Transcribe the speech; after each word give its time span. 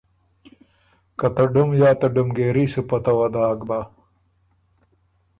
که 1.17 1.27
ته 1.35 1.43
ډُم 1.53 1.69
یا 1.81 1.91
ته 1.99 2.07
ډُمګېري 2.13 2.65
صُوپته 2.73 3.11
وه 3.17 3.27
داک 3.33 3.59
بۀ۔ 3.67 3.79